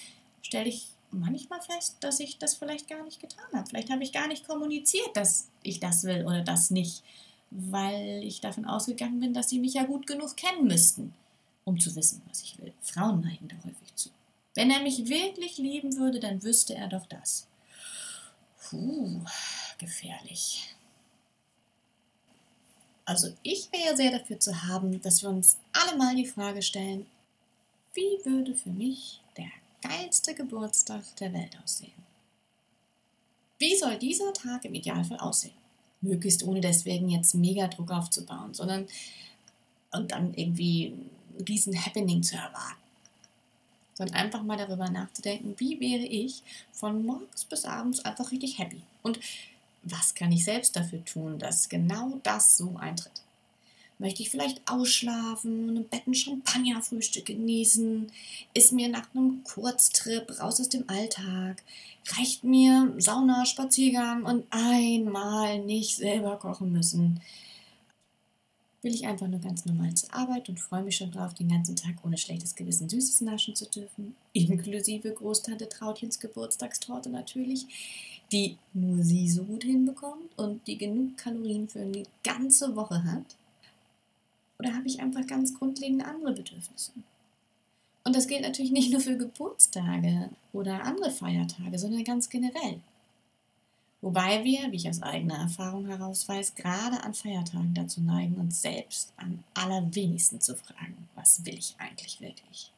stelle 0.41 0.69
ich 0.69 0.87
manchmal 1.11 1.61
fest, 1.61 1.97
dass 1.99 2.21
ich 2.21 2.37
das 2.37 2.55
vielleicht 2.55 2.87
gar 2.87 3.03
nicht 3.03 3.19
getan 3.19 3.45
habe. 3.53 3.67
Vielleicht 3.67 3.91
habe 3.91 4.03
ich 4.03 4.13
gar 4.13 4.29
nicht 4.29 4.47
kommuniziert, 4.47 5.09
dass 5.15 5.49
ich 5.61 5.81
das 5.81 6.05
will 6.05 6.25
oder 6.25 6.41
das 6.41 6.71
nicht, 6.71 7.03
weil 7.51 8.23
ich 8.23 8.39
davon 8.39 8.63
ausgegangen 8.63 9.19
bin, 9.19 9.33
dass 9.33 9.49
Sie 9.49 9.59
mich 9.59 9.73
ja 9.73 9.83
gut 9.83 10.07
genug 10.07 10.37
kennen 10.37 10.67
müssten 10.67 11.13
um 11.65 11.79
zu 11.79 11.95
wissen, 11.95 12.21
was 12.27 12.41
ich 12.41 12.59
will. 12.59 12.73
Frauen 12.81 13.21
neigen 13.21 13.47
da 13.47 13.55
häufig 13.63 13.95
zu. 13.95 14.09
Wenn 14.55 14.69
er 14.69 14.81
mich 14.81 15.07
wirklich 15.07 15.57
lieben 15.57 15.97
würde, 15.97 16.19
dann 16.19 16.43
wüsste 16.43 16.75
er 16.75 16.87
doch 16.87 17.05
das. 17.07 17.47
Puh, 18.69 19.21
gefährlich. 19.77 20.75
Also 23.05 23.33
ich 23.43 23.69
wäre 23.71 23.97
sehr 23.97 24.11
dafür 24.11 24.39
zu 24.39 24.63
haben, 24.63 25.01
dass 25.01 25.21
wir 25.21 25.29
uns 25.29 25.57
alle 25.73 25.97
mal 25.97 26.15
die 26.15 26.25
Frage 26.25 26.61
stellen, 26.61 27.05
wie 27.93 28.25
würde 28.25 28.55
für 28.55 28.69
mich 28.69 29.21
der 29.37 29.51
geilste 29.81 30.33
Geburtstag 30.33 31.03
der 31.17 31.33
Welt 31.33 31.57
aussehen? 31.63 31.91
Wie 33.59 33.75
soll 33.75 33.97
dieser 33.97 34.33
Tag 34.33 34.65
im 34.65 34.73
Idealfall 34.73 35.19
aussehen? 35.19 35.53
Möglichst 36.01 36.43
ohne 36.43 36.61
deswegen 36.61 37.09
jetzt 37.09 37.33
mega 37.35 37.67
Druck 37.67 37.91
aufzubauen, 37.91 38.53
sondern 38.53 38.87
und 39.91 40.11
dann 40.11 40.33
irgendwie 40.33 40.93
riesen 41.47 41.85
Happening 41.85 42.23
zu 42.23 42.35
erwarten. 42.35 42.81
Sondern 43.95 44.15
einfach 44.15 44.41
mal 44.43 44.57
darüber 44.57 44.89
nachzudenken, 44.89 45.55
wie 45.57 45.79
wäre 45.79 46.05
ich 46.05 46.41
von 46.71 47.05
morgens 47.05 47.45
bis 47.45 47.65
abends 47.65 48.03
einfach 48.03 48.31
richtig 48.31 48.57
happy. 48.57 48.81
Und 49.03 49.19
was 49.83 50.15
kann 50.15 50.31
ich 50.31 50.45
selbst 50.45 50.75
dafür 50.75 51.03
tun, 51.05 51.37
dass 51.37 51.69
genau 51.69 52.19
das 52.23 52.57
so 52.57 52.75
eintritt? 52.77 53.21
Möchte 53.99 54.23
ich 54.23 54.31
vielleicht 54.31 54.61
ausschlafen 54.69 55.77
im 55.77 55.87
Bett 55.87 56.07
ein 56.07 56.15
Champagnerfrühstück 56.15 57.27
genießen? 57.27 58.11
Ist 58.53 58.71
mir 58.71 58.89
nach 58.89 59.07
einem 59.13 59.43
Kurztrip 59.43 60.29
raus 60.39 60.59
aus 60.59 60.69
dem 60.69 60.89
Alltag? 60.89 61.61
Reicht 62.17 62.43
mir 62.43 62.93
Sauna, 62.97 63.45
Spaziergang 63.45 64.23
und 64.23 64.45
einmal 64.49 65.59
nicht 65.59 65.97
selber 65.97 66.37
kochen 66.37 66.71
müssen? 66.71 67.21
Will 68.83 68.93
ich 68.93 69.07
einfach 69.07 69.27
nur 69.27 69.39
ganz 69.39 69.65
normal 69.65 69.93
zur 69.93 70.13
Arbeit 70.13 70.49
und 70.49 70.59
freue 70.59 70.83
mich 70.83 70.97
schon 70.97 71.11
drauf, 71.11 71.33
den 71.33 71.49
ganzen 71.49 71.75
Tag 71.75 71.95
ohne 72.03 72.17
schlechtes 72.17 72.55
Gewissen 72.55 72.89
Süßes 72.89 73.21
naschen 73.21 73.55
zu 73.55 73.65
dürfen, 73.65 74.15
inklusive 74.33 75.11
Großtante 75.11 75.69
Trautchens 75.69 76.19
Geburtstagstorte 76.19 77.09
natürlich, 77.09 77.65
die 78.31 78.57
nur 78.73 79.03
sie 79.03 79.29
so 79.29 79.43
gut 79.43 79.63
hinbekommt 79.63 80.37
und 80.37 80.67
die 80.67 80.77
genug 80.77 81.17
Kalorien 81.17 81.67
für 81.67 81.79
eine 81.81 82.03
ganze 82.23 82.75
Woche 82.75 83.03
hat. 83.03 83.35
Oder 84.59 84.75
habe 84.75 84.87
ich 84.87 84.99
einfach 84.99 85.25
ganz 85.27 85.53
grundlegende 85.53 86.05
andere 86.05 86.33
Bedürfnisse? 86.33 86.91
Und 88.03 88.15
das 88.15 88.27
gilt 88.27 88.41
natürlich 88.41 88.71
nicht 88.71 88.91
nur 88.91 88.99
für 88.99 89.17
Geburtstage 89.17 90.29
oder 90.51 90.83
andere 90.83 91.09
Feiertage, 91.09 91.79
sondern 91.79 92.03
ganz 92.03 92.29
generell. 92.29 92.81
Wobei 94.03 94.43
wir, 94.43 94.69
wie 94.69 94.75
ich 94.75 94.89
aus 94.89 95.01
eigener 95.01 95.37
Erfahrung 95.37 95.87
heraus 95.87 96.27
weiß, 96.27 96.55
gerade 96.55 97.01
an 97.03 97.13
Feiertagen 97.13 97.73
dazu 97.73 98.01
neigen, 98.01 98.35
uns 98.35 98.61
selbst 98.61 99.13
am 99.15 99.41
allerwenigsten 99.53 100.41
zu 100.41 100.57
fragen, 100.57 101.07
was 101.15 101.45
will 101.45 101.57
ich 101.57 101.73
eigentlich 101.77 102.19
wirklich? 102.19 102.73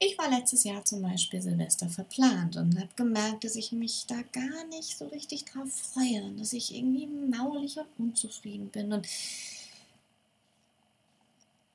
Ich 0.00 0.18
war 0.18 0.28
letztes 0.28 0.64
Jahr 0.64 0.84
zum 0.84 1.02
Beispiel 1.02 1.40
Silvester 1.40 1.88
verplant 1.88 2.56
und 2.56 2.76
habe 2.76 2.88
gemerkt, 2.96 3.44
dass 3.44 3.54
ich 3.54 3.70
mich 3.70 4.04
da 4.08 4.16
gar 4.32 4.66
nicht 4.66 4.98
so 4.98 5.06
richtig 5.06 5.44
drauf 5.44 5.70
freue 5.70 6.24
und 6.24 6.40
dass 6.40 6.52
ich 6.52 6.74
irgendwie 6.74 7.06
maulig 7.06 7.78
und 7.78 7.86
unzufrieden 7.98 8.68
bin. 8.68 8.92
Und 8.92 9.06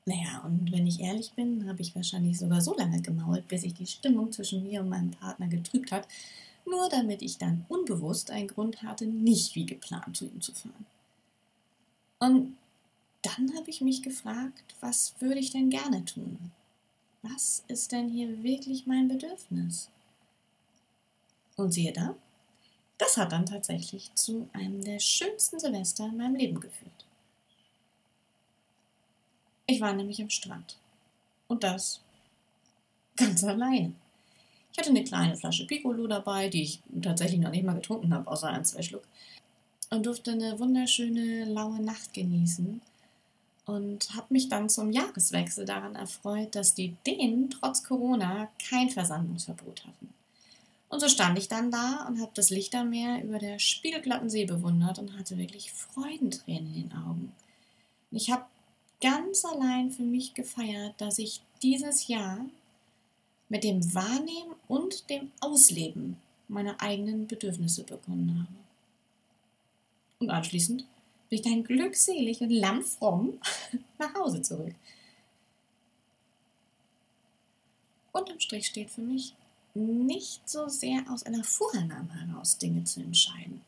naja, 0.04 0.42
und 0.44 0.70
wenn 0.72 0.86
ich 0.86 1.00
ehrlich 1.00 1.32
bin, 1.32 1.66
habe 1.66 1.80
ich 1.80 1.96
wahrscheinlich 1.96 2.38
sogar 2.38 2.60
so 2.60 2.76
lange 2.76 3.00
gemault, 3.00 3.48
bis 3.48 3.62
sich 3.62 3.72
die 3.72 3.86
Stimmung 3.86 4.30
zwischen 4.30 4.62
mir 4.62 4.82
und 4.82 4.90
meinem 4.90 5.12
Partner 5.12 5.48
getrübt 5.48 5.90
hat, 5.90 6.06
nur 6.66 6.88
damit 6.88 7.22
ich 7.22 7.38
dann 7.38 7.64
unbewusst 7.68 8.30
einen 8.30 8.48
Grund 8.48 8.82
hatte, 8.82 9.06
nicht 9.06 9.54
wie 9.54 9.66
geplant 9.66 10.16
zu 10.16 10.26
ihm 10.26 10.40
zu 10.40 10.52
fahren. 10.54 10.86
Und 12.18 12.56
dann 13.22 13.54
habe 13.56 13.70
ich 13.70 13.80
mich 13.80 14.02
gefragt, 14.02 14.74
was 14.80 15.14
würde 15.20 15.40
ich 15.40 15.50
denn 15.50 15.70
gerne 15.70 16.04
tun? 16.04 16.52
Was 17.22 17.64
ist 17.68 17.92
denn 17.92 18.08
hier 18.10 18.42
wirklich 18.42 18.86
mein 18.86 19.08
Bedürfnis? 19.08 19.88
Und 21.56 21.72
siehe 21.72 21.92
da, 21.92 22.14
das 22.98 23.16
hat 23.16 23.32
dann 23.32 23.46
tatsächlich 23.46 24.14
zu 24.14 24.48
einem 24.52 24.84
der 24.84 24.98
schönsten 24.98 25.58
Silvester 25.58 26.06
in 26.06 26.16
meinem 26.16 26.36
Leben 26.36 26.60
geführt. 26.60 27.04
Ich 29.66 29.80
war 29.80 29.92
nämlich 29.92 30.20
am 30.20 30.30
Strand. 30.30 30.76
Und 31.48 31.64
das 31.64 32.00
ganz 33.16 33.42
alleine. 33.44 33.94
Ich 34.74 34.78
hatte 34.78 34.90
eine 34.90 35.04
kleine 35.04 35.36
Flasche 35.36 35.66
Piccolo 35.66 36.08
dabei, 36.08 36.48
die 36.48 36.62
ich 36.62 36.80
tatsächlich 37.00 37.38
noch 37.38 37.52
nicht 37.52 37.62
mal 37.62 37.76
getrunken 37.76 38.12
habe, 38.12 38.28
außer 38.28 38.48
ein, 38.48 38.64
zwei 38.64 38.82
Schluck. 38.82 39.04
Und 39.90 40.04
durfte 40.04 40.32
eine 40.32 40.58
wunderschöne 40.58 41.44
laue 41.44 41.80
Nacht 41.80 42.12
genießen. 42.12 42.80
Und 43.66 44.14
habe 44.16 44.26
mich 44.30 44.48
dann 44.48 44.68
zum 44.68 44.90
Jahreswechsel 44.90 45.64
daran 45.64 45.94
erfreut, 45.94 46.56
dass 46.56 46.74
die 46.74 46.96
Dänen 47.06 47.50
trotz 47.50 47.84
Corona 47.84 48.48
kein 48.68 48.90
Versandungsverbot 48.90 49.86
hatten. 49.86 50.12
Und 50.88 50.98
so 50.98 51.08
stand 51.08 51.38
ich 51.38 51.46
dann 51.46 51.70
da 51.70 52.04
und 52.08 52.20
habe 52.20 52.32
das 52.34 52.50
Lichtermeer 52.50 53.22
über 53.22 53.38
der 53.38 53.60
spiegelglatten 53.60 54.28
See 54.28 54.44
bewundert 54.44 54.98
und 54.98 55.16
hatte 55.16 55.38
wirklich 55.38 55.72
Freudentränen 55.72 56.74
in 56.74 56.88
den 56.88 56.98
Augen. 56.98 57.32
Ich 58.10 58.30
habe 58.30 58.44
ganz 59.00 59.44
allein 59.44 59.92
für 59.92 60.02
mich 60.02 60.34
gefeiert, 60.34 60.94
dass 60.98 61.18
ich 61.18 61.42
dieses 61.62 62.08
Jahr 62.08 62.44
mit 63.48 63.64
dem 63.64 63.94
Wahrnehmen 63.94 64.54
und 64.68 65.08
dem 65.10 65.30
Ausleben 65.40 66.16
meiner 66.48 66.80
eigenen 66.80 67.26
Bedürfnisse 67.26 67.84
begonnen 67.84 68.40
habe. 68.40 68.64
Und 70.20 70.30
anschließend 70.30 70.84
bin 71.28 71.38
ich 71.38 71.42
dann 71.42 71.64
glückselig 71.64 72.40
und 72.40 72.50
lammfromm 72.50 73.38
nach 73.98 74.14
Hause 74.14 74.42
zurück. 74.42 74.74
Unterm 78.12 78.38
Strich 78.38 78.66
steht 78.66 78.90
für 78.90 79.00
mich, 79.00 79.34
nicht 79.74 80.48
so 80.48 80.68
sehr 80.68 81.04
aus 81.10 81.24
einer 81.24 81.42
Vorannahme 81.42 82.12
heraus 82.14 82.58
Dinge 82.58 82.84
zu 82.84 83.00
entscheiden, 83.00 83.60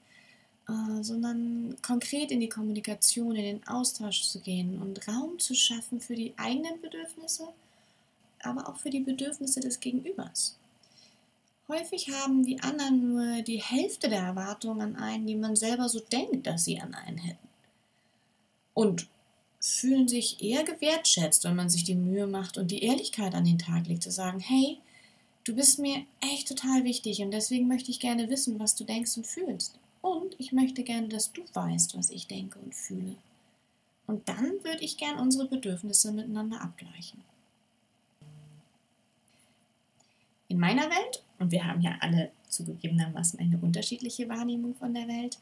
äh, 0.68 1.02
sondern 1.02 1.76
konkret 1.82 2.30
in 2.30 2.38
die 2.38 2.48
Kommunikation, 2.48 3.34
in 3.34 3.42
den 3.42 3.66
Austausch 3.66 4.22
zu 4.22 4.40
gehen 4.40 4.80
und 4.80 5.06
Raum 5.08 5.38
zu 5.40 5.54
schaffen 5.54 6.00
für 6.00 6.14
die 6.14 6.32
eigenen 6.36 6.80
Bedürfnisse 6.80 7.48
aber 8.42 8.68
auch 8.68 8.76
für 8.76 8.90
die 8.90 9.00
Bedürfnisse 9.00 9.60
des 9.60 9.80
Gegenübers. 9.80 10.56
Häufig 11.68 12.10
haben 12.12 12.44
die 12.44 12.60
anderen 12.60 13.08
nur 13.08 13.42
die 13.42 13.60
Hälfte 13.60 14.08
der 14.08 14.20
Erwartungen 14.20 14.80
an 14.80 14.96
einen, 14.96 15.26
die 15.26 15.34
man 15.34 15.56
selber 15.56 15.88
so 15.88 15.98
denkt, 16.00 16.46
dass 16.46 16.64
sie 16.64 16.80
an 16.80 16.94
einen 16.94 17.18
hätten. 17.18 17.48
Und 18.72 19.08
fühlen 19.58 20.06
sich 20.06 20.40
eher 20.42 20.62
gewertschätzt, 20.62 21.42
wenn 21.44 21.56
man 21.56 21.68
sich 21.68 21.82
die 21.82 21.96
Mühe 21.96 22.28
macht 22.28 22.56
und 22.56 22.70
die 22.70 22.84
Ehrlichkeit 22.84 23.34
an 23.34 23.44
den 23.44 23.58
Tag 23.58 23.88
legt, 23.88 24.04
zu 24.04 24.12
sagen, 24.12 24.38
hey, 24.38 24.78
du 25.42 25.56
bist 25.56 25.80
mir 25.80 26.04
echt 26.20 26.46
total 26.46 26.84
wichtig 26.84 27.20
und 27.20 27.32
deswegen 27.32 27.66
möchte 27.66 27.90
ich 27.90 27.98
gerne 27.98 28.30
wissen, 28.30 28.60
was 28.60 28.76
du 28.76 28.84
denkst 28.84 29.16
und 29.16 29.26
fühlst. 29.26 29.78
Und 30.02 30.36
ich 30.38 30.52
möchte 30.52 30.84
gerne, 30.84 31.08
dass 31.08 31.32
du 31.32 31.42
weißt, 31.52 31.96
was 31.96 32.10
ich 32.10 32.28
denke 32.28 32.60
und 32.60 32.76
fühle. 32.76 33.16
Und 34.06 34.28
dann 34.28 34.62
würde 34.62 34.84
ich 34.84 34.98
gern 34.98 35.18
unsere 35.18 35.48
Bedürfnisse 35.48 36.12
miteinander 36.12 36.60
abgleichen. 36.60 37.24
In 40.48 40.58
meiner 40.58 40.84
Welt, 40.84 41.22
und 41.38 41.50
wir 41.50 41.64
haben 41.64 41.80
ja 41.80 41.96
alle 42.00 42.30
zugegebenermaßen 42.48 43.38
eine 43.38 43.58
unterschiedliche 43.58 44.28
Wahrnehmung 44.28 44.74
von 44.74 44.94
der 44.94 45.08
Welt, 45.08 45.38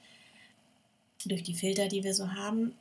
durch 1.24 1.42
die 1.42 1.54
Filter, 1.54 1.88
die 1.88 2.04
wir 2.04 2.14
so 2.14 2.32
haben, 2.32 2.74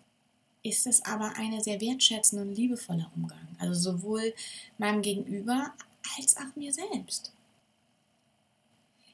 ist 0.63 0.87
es 0.87 1.03
aber 1.05 1.33
ein 1.35 1.61
sehr 1.61 1.81
wertschätzender 1.81 2.43
und 2.43 2.55
liebevoller 2.55 3.11
Umgang. 3.15 3.47
Also 3.59 3.73
sowohl 3.73 4.33
meinem 4.77 5.01
Gegenüber 5.01 5.73
als 6.17 6.37
auch 6.37 6.55
mir 6.55 6.73
selbst. 6.73 7.33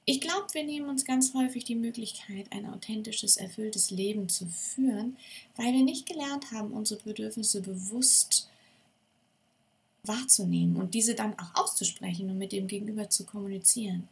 Ich 0.06 0.22
glaube, 0.22 0.48
wir 0.54 0.64
nehmen 0.64 0.90
uns 0.90 1.06
ganz 1.06 1.36
häufig 1.36 1.66
die 1.66 1.76
Möglichkeit, 1.76 2.52
ein 2.52 2.68
authentisches, 2.68 3.38
erfülltes 3.38 3.92
Leben 3.92 4.28
zu 4.28 4.48
führen, 4.48 5.18
weil 5.56 5.72
wir 5.74 5.84
nicht 5.84 6.08
gelernt 6.08 6.52
haben, 6.52 6.72
unsere 6.72 7.02
Bedürfnisse 7.04 7.62
bewusst 7.62 8.49
wahrzunehmen 10.10 10.76
und 10.76 10.94
diese 10.94 11.16
dann 11.16 11.40
auch 11.40 11.56
auszusprechen 11.56 12.30
und 12.30 12.38
mit 12.38 12.52
dem 12.52 12.68
Gegenüber 12.68 13.10
zu 13.10 13.26
kommunizieren. 13.26 14.10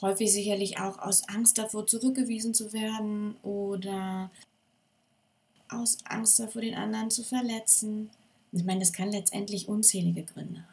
Häufig 0.00 0.32
sicherlich 0.32 0.80
auch 0.80 0.98
aus 0.98 1.28
Angst 1.28 1.58
davor, 1.58 1.86
zurückgewiesen 1.86 2.54
zu 2.54 2.72
werden 2.72 3.36
oder 3.44 4.32
aus 5.68 5.98
Angst 6.04 6.40
davor, 6.40 6.62
den 6.62 6.74
anderen 6.74 7.10
zu 7.10 7.22
verletzen. 7.22 8.10
Ich 8.50 8.64
meine, 8.64 8.80
das 8.80 8.92
kann 8.92 9.12
letztendlich 9.12 9.68
unzählige 9.68 10.24
Gründe 10.24 10.60
haben. 10.60 10.68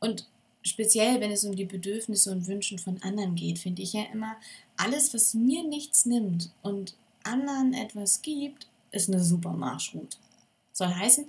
Und 0.00 0.28
speziell, 0.62 1.20
wenn 1.20 1.30
es 1.30 1.44
um 1.44 1.56
die 1.56 1.64
Bedürfnisse 1.64 2.30
und 2.32 2.46
Wünsche 2.46 2.76
von 2.76 3.02
anderen 3.02 3.34
geht, 3.34 3.58
finde 3.58 3.82
ich 3.82 3.94
ja 3.94 4.02
immer, 4.12 4.36
alles, 4.76 5.14
was 5.14 5.32
mir 5.32 5.64
nichts 5.64 6.04
nimmt 6.04 6.50
und 6.62 6.94
anderen 7.22 7.72
etwas 7.72 8.22
gibt, 8.22 8.66
ist 8.92 9.08
eine 9.08 9.22
super 9.22 9.52
Marschroute. 9.52 10.18
Soll 10.72 10.88
heißen, 10.88 11.26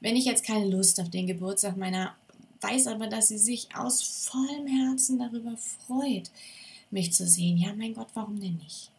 wenn 0.00 0.16
ich 0.16 0.24
jetzt 0.24 0.44
keine 0.44 0.68
Lust 0.68 1.00
auf 1.00 1.10
den 1.10 1.26
Geburtstag 1.26 1.76
meiner, 1.76 2.14
weiß 2.60 2.86
aber, 2.88 3.06
dass 3.06 3.28
sie 3.28 3.38
sich 3.38 3.68
aus 3.74 4.02
vollem 4.02 4.66
Herzen 4.66 5.18
darüber 5.18 5.56
freut, 5.56 6.30
mich 6.90 7.12
zu 7.12 7.26
sehen, 7.26 7.58
ja, 7.58 7.74
mein 7.74 7.94
Gott, 7.94 8.08
warum 8.14 8.40
denn 8.40 8.56
nicht? 8.56 8.90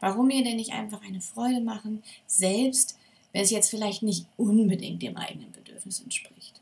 Warum 0.00 0.28
mir 0.28 0.44
denn 0.44 0.56
nicht 0.56 0.72
einfach 0.72 1.02
eine 1.02 1.20
Freude 1.20 1.60
machen, 1.60 2.02
selbst 2.26 2.96
wenn 3.32 3.42
es 3.42 3.50
jetzt 3.50 3.70
vielleicht 3.70 4.02
nicht 4.02 4.26
unbedingt 4.36 5.02
dem 5.02 5.16
eigenen 5.16 5.50
Bedürfnis 5.52 6.00
entspricht? 6.00 6.60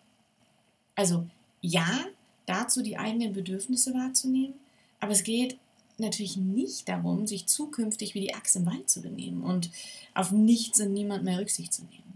Also 0.94 1.26
ja, 1.60 2.06
dazu 2.46 2.82
die 2.82 2.98
eigenen 2.98 3.32
Bedürfnisse 3.32 3.94
wahrzunehmen, 3.94 4.54
aber 5.00 5.12
es 5.12 5.24
geht 5.24 5.56
natürlich 5.98 6.36
nicht 6.36 6.88
darum, 6.88 7.26
sich 7.26 7.46
zukünftig 7.46 8.14
wie 8.14 8.20
die 8.20 8.34
Axt 8.34 8.56
im 8.56 8.66
Wald 8.66 8.88
zu 8.88 9.02
benehmen 9.02 9.42
und 9.42 9.70
auf 10.14 10.32
nichts 10.32 10.80
und 10.80 10.92
niemand 10.92 11.24
mehr 11.24 11.38
Rücksicht 11.38 11.72
zu 11.72 11.82
nehmen. 11.82 12.11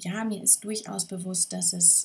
Ja, 0.00 0.24
mir 0.24 0.42
ist 0.42 0.64
durchaus 0.64 1.04
bewusst, 1.04 1.52
dass 1.52 1.72
es 1.72 2.04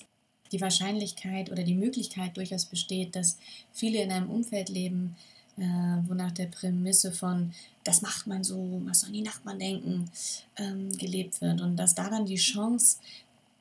die 0.52 0.62
Wahrscheinlichkeit 0.62 1.52
oder 1.52 1.64
die 1.64 1.76
Möglichkeit 1.76 2.36
durchaus 2.38 2.66
besteht, 2.66 3.16
dass 3.16 3.38
viele 3.72 4.02
in 4.02 4.12
einem 4.12 4.30
Umfeld 4.30 4.70
leben, 4.70 5.16
äh, 5.58 5.64
wonach 6.08 6.32
der 6.32 6.48
Prämisse 6.48 7.12
von, 7.12 7.54
das 7.84 8.02
macht 8.02 8.28
man 8.28 8.44
so, 8.44 8.82
was 8.86 9.02
sollen 9.02 9.14
die 9.14 9.22
Nachbarn 9.22 9.60
denken, 9.60 10.10
ähm, 10.58 10.92
gelebt 10.98 11.42
wird 11.42 11.62
und 11.62 11.78
dass 11.78 11.96
da 11.96 12.10
dann 12.10 12.26
die 12.26 12.36
Chance 12.36 12.98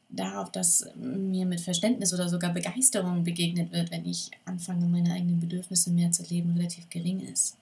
darauf, 0.09 0.50
dass 0.52 0.87
mir 0.95 1.47
mit 1.47 1.61
Verständnis 1.61 2.12
oder 2.12 2.28
sogar 2.28 2.52
Begeisterung 2.52 3.25
begegnet 3.25 3.73
wird, 3.73 3.91
wenn 3.91 4.06
ich 4.06 4.30
anfange, 4.45 4.86
meine 4.86 5.12
eigenen 5.12 5.41
Bedürfnisse 5.41 5.91
mehr 5.91 6.12
zu 6.12 6.23
leben, 6.25 6.56
relativ 6.56 6.89
gering 6.91 7.21
ist. 7.21 7.56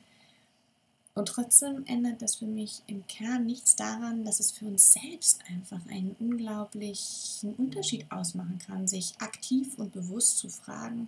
Und 1.14 1.26
trotzdem 1.26 1.84
ändert 1.86 2.22
das 2.22 2.36
für 2.36 2.46
mich 2.46 2.82
im 2.88 3.06
Kern 3.06 3.46
nichts 3.46 3.76
daran, 3.76 4.24
dass 4.24 4.40
es 4.40 4.50
für 4.50 4.64
uns 4.66 4.92
selbst 4.92 5.40
einfach 5.48 5.80
einen 5.88 6.16
unglaublichen 6.18 7.54
Unterschied 7.54 8.10
ausmachen 8.10 8.58
kann, 8.58 8.88
sich 8.88 9.14
aktiv 9.20 9.78
und 9.78 9.92
bewusst 9.92 10.38
zu 10.38 10.48
fragen, 10.48 11.06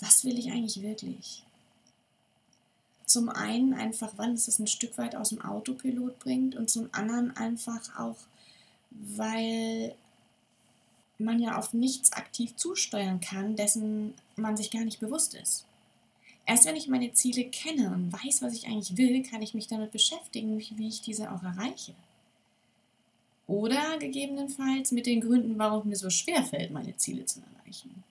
was 0.00 0.24
will 0.24 0.38
ich 0.38 0.50
eigentlich 0.50 0.80
wirklich? 0.80 1.44
Zum 3.04 3.28
einen 3.28 3.74
einfach, 3.74 4.16
weil 4.16 4.32
es 4.32 4.48
es 4.48 4.58
ein 4.58 4.66
Stück 4.66 4.96
weit 4.96 5.14
aus 5.14 5.30
dem 5.30 5.42
Autopilot 5.42 6.18
bringt 6.20 6.56
und 6.56 6.70
zum 6.70 6.88
anderen 6.92 7.36
einfach 7.36 7.98
auch, 7.98 8.16
weil 8.90 9.94
man 11.18 11.38
ja 11.40 11.58
auf 11.58 11.74
nichts 11.74 12.12
aktiv 12.12 12.56
zusteuern 12.56 13.20
kann, 13.20 13.56
dessen 13.56 14.14
man 14.36 14.56
sich 14.56 14.70
gar 14.70 14.84
nicht 14.84 15.00
bewusst 15.00 15.34
ist. 15.34 15.67
Erst 16.48 16.64
wenn 16.64 16.76
ich 16.76 16.88
meine 16.88 17.12
Ziele 17.12 17.44
kenne 17.44 17.92
und 17.92 18.10
weiß, 18.10 18.40
was 18.40 18.54
ich 18.54 18.66
eigentlich 18.66 18.96
will, 18.96 19.22
kann 19.22 19.42
ich 19.42 19.52
mich 19.52 19.66
damit 19.66 19.92
beschäftigen, 19.92 20.58
wie 20.58 20.88
ich 20.88 21.02
diese 21.02 21.30
auch 21.30 21.42
erreiche. 21.42 21.92
Oder 23.46 23.98
gegebenenfalls 23.98 24.90
mit 24.92 25.04
den 25.04 25.20
Gründen, 25.20 25.58
warum 25.58 25.86
mir 25.86 25.96
so 25.96 26.08
schwer 26.08 26.42
fällt, 26.42 26.70
meine 26.70 26.96
Ziele 26.96 27.26
zu 27.26 27.40
erreichen. 27.40 28.02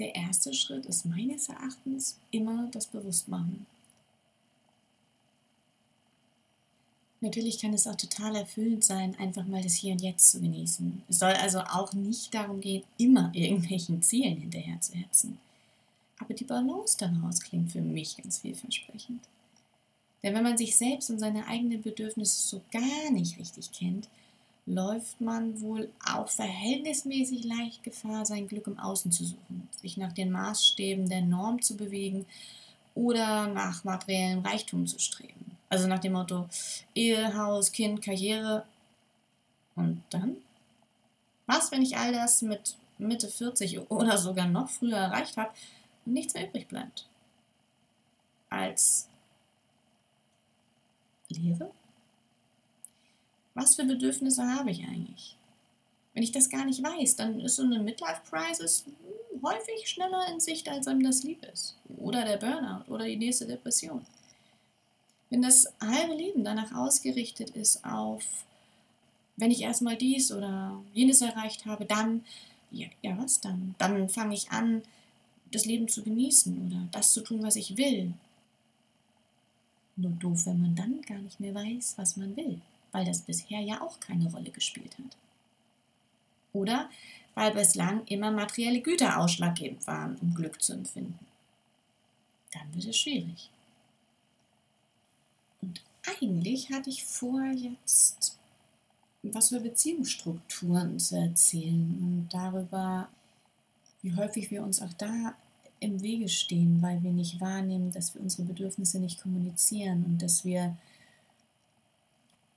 Der 0.00 0.12
erste 0.12 0.52
Schritt 0.54 0.86
ist 0.86 1.06
meines 1.06 1.48
Erachtens 1.50 2.18
immer 2.32 2.68
das 2.72 2.88
Bewusstmachen. 2.88 3.64
Natürlich 7.20 7.60
kann 7.60 7.74
es 7.74 7.86
auch 7.86 7.96
total 7.96 8.34
erfüllend 8.34 8.82
sein, 8.82 9.16
einfach 9.20 9.46
mal 9.46 9.62
das 9.62 9.74
Hier 9.74 9.92
und 9.92 10.02
Jetzt 10.02 10.32
zu 10.32 10.40
genießen. 10.40 11.04
Es 11.08 11.20
soll 11.20 11.32
also 11.32 11.60
auch 11.60 11.92
nicht 11.92 12.34
darum 12.34 12.60
gehen, 12.60 12.82
immer 12.96 13.30
irgendwelchen 13.34 14.02
Zielen 14.02 14.40
hinterher 14.40 14.80
zu 14.80 14.94
hetzen. 14.94 15.38
Aber 16.20 16.34
die 16.34 16.44
Balance 16.44 16.96
daraus 16.98 17.40
klingt 17.40 17.72
für 17.72 17.80
mich 17.80 18.16
ganz 18.16 18.38
vielversprechend. 18.38 19.22
Denn 20.22 20.34
wenn 20.34 20.42
man 20.42 20.58
sich 20.58 20.76
selbst 20.76 21.10
und 21.10 21.18
seine 21.18 21.46
eigenen 21.46 21.82
Bedürfnisse 21.82 22.48
so 22.48 22.62
gar 22.72 23.10
nicht 23.12 23.38
richtig 23.38 23.70
kennt, 23.72 24.08
läuft 24.66 25.20
man 25.20 25.60
wohl 25.60 25.90
auch 26.04 26.28
verhältnismäßig 26.28 27.44
leicht 27.44 27.82
Gefahr, 27.82 28.26
sein 28.26 28.48
Glück 28.48 28.66
im 28.66 28.78
Außen 28.78 29.10
zu 29.10 29.24
suchen, 29.24 29.68
sich 29.80 29.96
nach 29.96 30.12
den 30.12 30.30
Maßstäben 30.30 31.08
der 31.08 31.22
Norm 31.22 31.62
zu 31.62 31.76
bewegen 31.76 32.26
oder 32.94 33.46
nach 33.46 33.84
materiellem 33.84 34.40
Reichtum 34.40 34.86
zu 34.86 34.98
streben. 34.98 35.56
Also 35.70 35.86
nach 35.86 36.00
dem 36.00 36.12
Motto 36.12 36.48
Ehe, 36.94 37.34
Haus, 37.36 37.72
Kind, 37.72 38.02
Karriere. 38.02 38.64
Und 39.76 40.02
dann? 40.10 40.36
Was, 41.46 41.70
wenn 41.70 41.82
ich 41.82 41.96
all 41.96 42.12
das 42.12 42.42
mit 42.42 42.76
Mitte 42.98 43.28
40 43.28 43.90
oder 43.90 44.18
sogar 44.18 44.48
noch 44.48 44.68
früher 44.68 44.96
erreicht 44.96 45.36
habe 45.36 45.50
nichts 46.12 46.34
mehr 46.34 46.48
übrig 46.48 46.68
bleibt? 46.68 47.06
Als 48.50 49.08
Lehre? 51.28 51.70
Was 53.54 53.74
für 53.74 53.84
Bedürfnisse 53.84 54.46
habe 54.46 54.70
ich 54.70 54.84
eigentlich? 54.84 55.36
Wenn 56.14 56.22
ich 56.22 56.32
das 56.32 56.48
gar 56.48 56.64
nicht 56.64 56.82
weiß, 56.82 57.16
dann 57.16 57.40
ist 57.40 57.56
so 57.56 57.62
eine 57.62 57.80
Midlife-Crisis 57.80 58.84
häufig 59.42 59.88
schneller 59.88 60.26
in 60.32 60.40
Sicht, 60.40 60.68
als 60.68 60.86
einem 60.86 61.02
das 61.02 61.22
lieb 61.22 61.44
ist. 61.52 61.76
Oder 61.98 62.24
der 62.24 62.36
Burnout 62.38 62.90
oder 62.92 63.04
die 63.04 63.16
nächste 63.16 63.46
Depression. 63.46 64.04
Wenn 65.30 65.42
das 65.42 65.72
halbe 65.80 66.14
Leben 66.14 66.44
danach 66.44 66.72
ausgerichtet 66.74 67.50
ist 67.50 67.84
auf, 67.84 68.24
wenn 69.36 69.50
ich 69.50 69.62
erstmal 69.62 69.96
dies 69.96 70.32
oder 70.32 70.82
jenes 70.94 71.20
erreicht 71.20 71.66
habe, 71.66 71.84
dann, 71.84 72.24
ja, 72.70 72.88
ja 73.02 73.16
was 73.18 73.40
dann? 73.40 73.74
Dann 73.78 74.08
fange 74.08 74.34
ich 74.34 74.50
an, 74.50 74.82
das 75.50 75.64
Leben 75.64 75.88
zu 75.88 76.02
genießen 76.02 76.66
oder 76.66 76.88
das 76.92 77.12
zu 77.12 77.22
tun, 77.22 77.42
was 77.42 77.56
ich 77.56 77.76
will. 77.76 78.12
Nur 79.96 80.12
doof, 80.12 80.46
wenn 80.46 80.60
man 80.60 80.76
dann 80.76 81.02
gar 81.02 81.18
nicht 81.18 81.40
mehr 81.40 81.54
weiß, 81.54 81.94
was 81.96 82.16
man 82.16 82.36
will, 82.36 82.60
weil 82.92 83.04
das 83.04 83.22
bisher 83.22 83.60
ja 83.60 83.80
auch 83.80 83.98
keine 84.00 84.30
Rolle 84.30 84.50
gespielt 84.50 84.96
hat. 84.98 85.16
Oder 86.52 86.88
weil 87.34 87.52
bislang 87.52 88.04
immer 88.06 88.30
materielle 88.30 88.80
Güter 88.80 89.18
ausschlaggebend 89.18 89.86
waren, 89.86 90.16
um 90.16 90.34
Glück 90.34 90.60
zu 90.62 90.72
empfinden. 90.72 91.18
Dann 92.52 92.74
wird 92.74 92.86
es 92.86 92.96
schwierig. 92.96 93.50
Und 95.60 95.82
eigentlich 96.04 96.70
hatte 96.70 96.90
ich 96.90 97.04
vor, 97.04 97.42
jetzt 97.42 98.38
was 99.22 99.50
über 99.50 99.60
Beziehungsstrukturen 99.60 100.98
zu 100.98 101.16
erzählen 101.16 101.98
und 102.00 102.28
darüber, 102.32 103.08
wie 104.02 104.14
häufig 104.14 104.50
wir 104.50 104.62
uns 104.62 104.80
auch 104.80 104.92
da 104.94 105.34
im 105.80 106.02
Wege 106.02 106.28
stehen, 106.28 106.82
weil 106.82 107.02
wir 107.02 107.12
nicht 107.12 107.40
wahrnehmen, 107.40 107.92
dass 107.92 108.14
wir 108.14 108.20
unsere 108.20 108.44
Bedürfnisse 108.44 108.98
nicht 108.98 109.22
kommunizieren 109.22 110.04
und 110.04 110.22
dass 110.22 110.44
wir, 110.44 110.76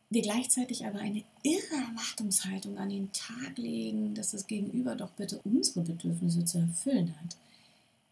wir 0.10 0.22
gleichzeitig 0.22 0.86
aber 0.86 1.00
eine 1.00 1.24
irre 1.44 1.76
Erwartungshaltung 1.90 2.78
an 2.78 2.90
den 2.90 3.12
Tag 3.12 3.58
legen, 3.58 4.16
dass 4.16 4.32
das 4.32 4.48
Gegenüber 4.48 4.96
doch 4.96 5.12
bitte 5.12 5.40
unsere 5.44 5.82
Bedürfnisse 5.82 6.46
zu 6.46 6.60
erfüllen 6.60 7.16
hat. 7.22 7.38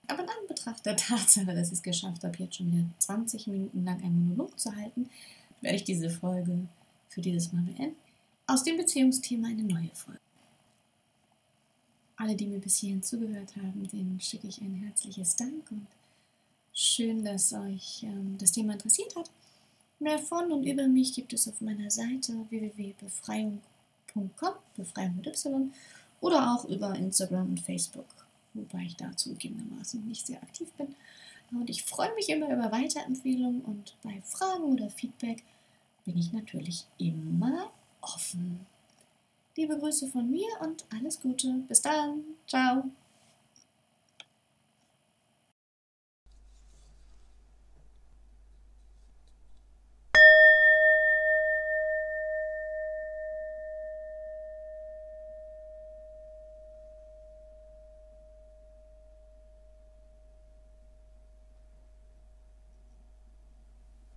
Aber 0.08 0.24
dann 0.24 0.48
betrachtet 0.48 0.86
der 0.86 0.96
Tatsache, 0.98 1.54
dass 1.56 1.68
ich 1.68 1.74
es 1.74 1.84
geschafft 1.84 2.24
habe, 2.24 2.38
jetzt 2.38 2.56
schon 2.56 2.72
wieder 2.72 2.86
20 3.00 3.48
Minuten 3.48 3.84
lang 3.84 4.02
einen 4.04 4.30
Monolog 4.30 4.60
zu 4.60 4.76
halten, 4.76 5.10
werde 5.62 5.78
ich 5.78 5.84
diese 5.84 6.10
Folge 6.10 6.68
für 7.10 7.22
dieses 7.22 7.52
Mal 7.52 7.64
beenden. 7.64 7.96
Aus 8.48 8.64
dem 8.64 8.78
Beziehungsthema 8.78 9.48
eine 9.48 9.64
neue 9.64 9.92
Folge. 9.94 10.20
Alle, 12.20 12.36
die 12.36 12.48
mir 12.48 12.60
bis 12.60 12.76
hierhin 12.76 13.02
zugehört 13.02 13.56
haben, 13.56 13.88
denen 13.88 14.20
schicke 14.20 14.48
ich 14.48 14.60
ein 14.60 14.76
herzliches 14.76 15.38
Dank 15.38 15.72
und 15.72 15.88
schön, 16.74 17.24
dass 17.24 17.54
euch 17.54 18.04
ähm, 18.04 18.38
das 18.38 18.52
Thema 18.52 18.74
interessiert 18.74 19.16
hat. 19.16 19.32
Mehr 20.00 20.20
von 20.20 20.52
und 20.52 20.66
über 20.66 20.86
mich 20.86 21.14
gibt 21.14 21.32
es 21.32 21.48
auf 21.48 21.62
meiner 21.62 21.90
Seite 21.90 22.34
www.befreiung.com, 22.50 24.54
Befreiung 24.76 25.16
mit 25.16 25.28
Y, 25.28 25.74
oder 26.20 26.54
auch 26.54 26.66
über 26.66 26.94
Instagram 26.94 27.52
und 27.52 27.62
Facebook, 27.62 28.28
wobei 28.54 28.84
ich 28.84 28.98
da 28.98 29.16
zugegebenermaßen 29.16 30.06
nicht 30.06 30.28
sehr 30.28 30.44
aktiv 30.44 30.70
bin. 30.74 30.94
Und 31.52 31.70
ich 31.70 31.84
freue 31.84 32.14
mich 32.16 32.28
immer 32.28 32.52
über 32.52 32.70
Weiterempfehlungen 32.70 33.62
und 33.62 33.96
bei 34.04 34.22
Fragen 34.26 34.64
oder 34.64 34.90
Feedback 34.90 35.46
bin 36.04 36.18
ich 36.18 36.34
natürlich 36.34 36.84
immer 36.98 37.72
offen. 38.02 38.66
Liebe 39.60 39.78
Grüße 39.78 40.08
von 40.08 40.32
mir 40.32 40.48
und 40.62 40.86
alles 40.90 41.20
Gute. 41.20 41.50
Bis 41.68 41.82
dann. 41.82 42.24
Ciao. 42.48 42.86